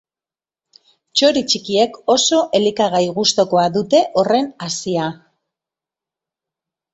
[1.19, 5.05] Txori txikiek oso elikagai gustukoa dute horren hazia.